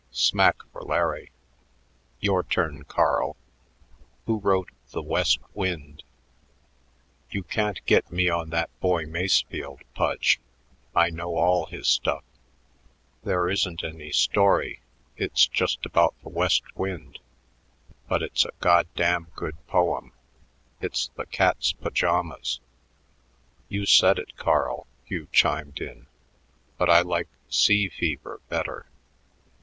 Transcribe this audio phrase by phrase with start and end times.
[0.09, 1.29] "Smack for Larry.
[2.19, 3.37] Your turn, Carl.
[4.25, 6.01] Who wrote 'The West Wind'?"
[7.29, 10.39] "You can't get me on that boy Masefield, Pudge.
[10.95, 12.23] I know all his stuff.
[13.23, 14.81] There isn't any story;
[15.17, 17.19] it's just about the west wind,
[18.07, 20.13] but it's a goddamn good poem.
[20.81, 22.59] It's the cat's pajamas."
[23.69, 26.07] "You said it, Carl," Hugh chimed in,
[26.79, 28.89] "but I like 'Sea Fever' better.